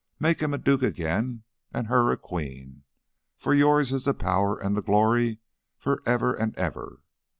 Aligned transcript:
Make 0.19 0.41
him 0.41 0.51
a 0.51 0.57
duke 0.57 0.81
again, 0.81 1.43
an' 1.75 1.85
her 1.85 2.11
a 2.11 2.17
queen, 2.17 2.85
for 3.37 3.53
yours 3.53 3.91
is 3.93 4.05
the 4.05 4.15
power 4.15 4.59
an' 4.63 4.73
the 4.73 4.81
glory 4.81 5.37
for 5.77 6.01
ever 6.07 6.35
an' 6.41 6.55
ever. 6.57 7.03